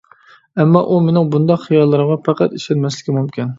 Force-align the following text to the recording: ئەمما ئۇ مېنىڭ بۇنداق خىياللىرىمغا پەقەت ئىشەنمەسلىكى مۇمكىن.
ئەمما 0.63 0.81
ئۇ 0.93 0.97
مېنىڭ 1.09 1.29
بۇنداق 1.35 1.63
خىياللىرىمغا 1.67 2.19
پەقەت 2.29 2.59
ئىشەنمەسلىكى 2.61 3.19
مۇمكىن. 3.21 3.49